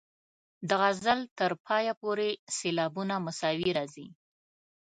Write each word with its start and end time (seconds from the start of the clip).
د 0.67 0.69
غزل 0.81 1.19
تر 1.39 1.51
پایه 1.65 1.93
پورې 2.01 2.29
سېلابونه 2.57 3.15
مساوي 3.25 3.71
راځي. 3.77 4.07